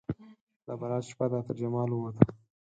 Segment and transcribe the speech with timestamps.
[0.65, 2.23] د برات شپه ده ترجمال ووته